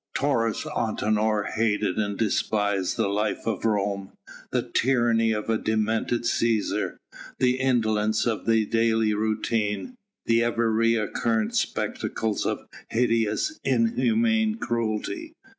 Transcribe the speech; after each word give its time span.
Taurus 0.15 0.63
Antinor 0.65 1.45
hated 1.51 1.97
and 1.99 2.17
despised 2.17 2.97
the 2.97 3.07
life 3.07 3.45
of 3.45 3.63
Rome, 3.63 4.13
the 4.49 4.63
tyranny 4.63 5.31
of 5.31 5.47
a 5.47 5.59
demented 5.59 6.23
Cæsar, 6.23 6.97
the 7.37 7.57
indolence 7.59 8.25
of 8.25 8.47
the 8.47 8.65
daily 8.65 9.13
routine, 9.13 9.93
the 10.25 10.43
ever 10.43 10.71
recurrent 10.73 11.53
spectacles 11.55 12.47
of 12.47 12.65
hideous, 12.89 13.59
inhuman 13.63 14.55
cruelty. 14.55 15.33